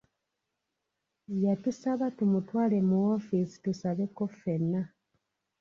[1.45, 4.81] Yatusaba tumutwale mu woofiisi tusabeko ffenna.